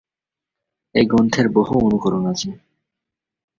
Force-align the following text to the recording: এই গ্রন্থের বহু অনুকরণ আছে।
এই 0.95 1.05
গ্রন্থের 1.05 1.47
বহু 1.49 1.73
অনুকরণ 1.79 2.23
আছে। 2.25 2.49